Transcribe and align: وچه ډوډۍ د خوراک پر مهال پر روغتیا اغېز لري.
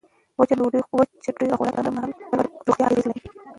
وچه 0.39 0.55
ډوډۍ 0.57 0.79
د 0.81 0.85
خوراک 0.87 1.73
پر 1.77 1.87
مهال 1.95 2.11
پر 2.29 2.39
روغتیا 2.67 2.85
اغېز 2.89 3.05
لري. 3.09 3.21